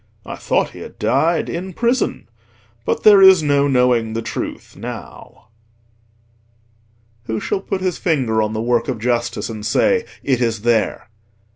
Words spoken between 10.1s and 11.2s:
"It is there"?